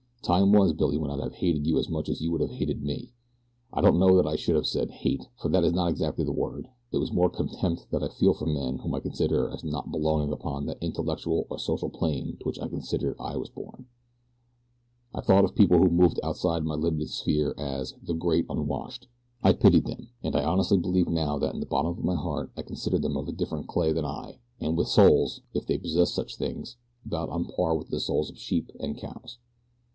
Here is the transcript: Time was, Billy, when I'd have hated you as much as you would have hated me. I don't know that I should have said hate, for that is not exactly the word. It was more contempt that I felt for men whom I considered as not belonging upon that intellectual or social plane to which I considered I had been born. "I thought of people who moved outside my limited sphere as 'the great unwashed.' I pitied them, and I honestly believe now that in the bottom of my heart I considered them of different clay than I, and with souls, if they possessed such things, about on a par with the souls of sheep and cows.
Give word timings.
Time 0.23 0.51
was, 0.51 0.73
Billy, 0.73 0.97
when 0.97 1.11
I'd 1.11 1.19
have 1.21 1.35
hated 1.35 1.67
you 1.67 1.77
as 1.77 1.89
much 1.89 2.07
as 2.07 2.21
you 2.21 2.31
would 2.31 2.41
have 2.41 2.51
hated 2.51 2.83
me. 2.83 3.11
I 3.73 3.81
don't 3.81 3.99
know 3.99 4.15
that 4.15 4.25
I 4.25 4.35
should 4.35 4.55
have 4.55 4.65
said 4.67 4.89
hate, 4.89 5.27
for 5.37 5.49
that 5.49 5.63
is 5.63 5.73
not 5.73 5.89
exactly 5.89 6.23
the 6.23 6.31
word. 6.31 6.69
It 6.91 6.97
was 6.97 7.11
more 7.11 7.29
contempt 7.29 7.87
that 7.91 8.01
I 8.03 8.07
felt 8.07 8.37
for 8.37 8.45
men 8.45 8.79
whom 8.79 8.95
I 8.95 8.99
considered 8.99 9.51
as 9.51 9.63
not 9.63 9.91
belonging 9.91 10.31
upon 10.31 10.65
that 10.65 10.81
intellectual 10.81 11.45
or 11.49 11.59
social 11.59 11.89
plane 11.89 12.37
to 12.39 12.45
which 12.45 12.59
I 12.59 12.67
considered 12.67 13.15
I 13.19 13.33
had 13.33 13.41
been 13.43 13.51
born. 13.53 13.85
"I 15.13 15.21
thought 15.21 15.43
of 15.43 15.53
people 15.55 15.77
who 15.79 15.89
moved 15.89 16.19
outside 16.23 16.63
my 16.63 16.75
limited 16.75 17.09
sphere 17.09 17.53
as 17.57 17.93
'the 18.01 18.13
great 18.13 18.45
unwashed.' 18.49 19.07
I 19.43 19.53
pitied 19.53 19.85
them, 19.85 20.09
and 20.23 20.35
I 20.35 20.43
honestly 20.45 20.77
believe 20.77 21.09
now 21.09 21.37
that 21.39 21.53
in 21.53 21.59
the 21.59 21.65
bottom 21.67 21.91
of 21.97 22.03
my 22.03 22.15
heart 22.15 22.51
I 22.57 22.61
considered 22.63 23.01
them 23.03 23.17
of 23.17 23.35
different 23.37 23.67
clay 23.67 23.91
than 23.91 24.05
I, 24.05 24.39
and 24.59 24.77
with 24.77 24.87
souls, 24.87 25.41
if 25.53 25.67
they 25.67 25.77
possessed 25.77 26.15
such 26.15 26.37
things, 26.37 26.77
about 27.05 27.29
on 27.29 27.45
a 27.45 27.51
par 27.51 27.75
with 27.75 27.89
the 27.89 27.99
souls 27.99 28.29
of 28.31 28.37
sheep 28.37 28.71
and 28.79 28.97
cows. 28.97 29.37